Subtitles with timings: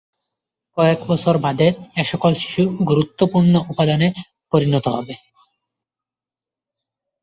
[0.77, 1.67] কয়েক বছর বাদে
[1.95, 4.07] এ সকল শিশু গুরুত্বপূর্ণ উপাদানে
[4.53, 5.15] পরিণত হবে।